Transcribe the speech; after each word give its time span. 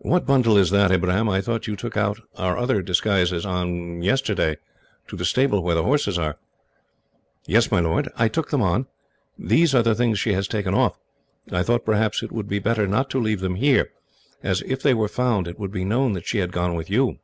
"What 0.00 0.26
bundle 0.26 0.56
is 0.58 0.70
that, 0.70 0.90
Ibrahim? 0.90 1.28
I 1.28 1.40
thought 1.40 1.68
you 1.68 1.76
took 1.76 1.96
our 1.96 2.16
other 2.34 2.82
disguises 2.82 3.46
on, 3.46 4.02
yesterday, 4.02 4.56
to 5.06 5.14
the 5.14 5.24
stable 5.24 5.62
where 5.62 5.76
the 5.76 5.84
horses 5.84 6.18
are." 6.18 6.36
"Yes, 7.46 7.70
my 7.70 7.78
lord, 7.78 8.08
I 8.16 8.26
took 8.26 8.50
them 8.50 8.60
on. 8.60 8.86
These 9.38 9.72
are 9.72 9.84
the 9.84 9.94
things 9.94 10.18
she 10.18 10.32
has 10.32 10.48
taken 10.48 10.74
off. 10.74 10.98
I 11.52 11.62
thought, 11.62 11.84
perhaps, 11.86 12.24
it 12.24 12.32
would 12.32 12.48
be 12.48 12.58
better 12.58 12.88
not 12.88 13.08
to 13.10 13.20
leave 13.20 13.38
them 13.38 13.54
here, 13.54 13.92
as, 14.42 14.62
if 14.62 14.82
they 14.82 14.94
were 14.94 15.06
found, 15.06 15.46
it 15.46 15.60
would 15.60 15.70
be 15.70 15.84
known 15.84 16.14
that 16.14 16.26
she 16.26 16.38
had 16.38 16.50
gone 16.50 16.74
with 16.74 16.90
you." 16.90 17.18